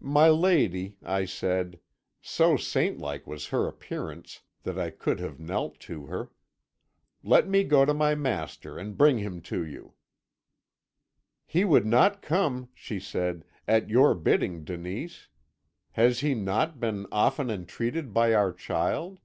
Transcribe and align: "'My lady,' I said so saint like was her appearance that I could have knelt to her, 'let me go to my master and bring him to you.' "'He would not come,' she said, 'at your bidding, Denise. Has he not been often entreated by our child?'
"'My 0.00 0.28
lady,' 0.30 0.96
I 1.00 1.24
said 1.24 1.78
so 2.20 2.56
saint 2.56 2.98
like 2.98 3.24
was 3.24 3.46
her 3.54 3.68
appearance 3.68 4.40
that 4.64 4.76
I 4.76 4.90
could 4.90 5.20
have 5.20 5.38
knelt 5.38 5.78
to 5.82 6.06
her, 6.06 6.32
'let 7.22 7.46
me 7.48 7.62
go 7.62 7.84
to 7.84 7.94
my 7.94 8.16
master 8.16 8.76
and 8.76 8.98
bring 8.98 9.18
him 9.18 9.40
to 9.42 9.64
you.' 9.64 9.94
"'He 11.46 11.64
would 11.64 11.86
not 11.86 12.20
come,' 12.20 12.68
she 12.74 12.98
said, 12.98 13.44
'at 13.68 13.88
your 13.88 14.16
bidding, 14.16 14.64
Denise. 14.64 15.28
Has 15.92 16.18
he 16.18 16.34
not 16.34 16.80
been 16.80 17.06
often 17.12 17.48
entreated 17.48 18.12
by 18.12 18.34
our 18.34 18.52
child?' 18.52 19.20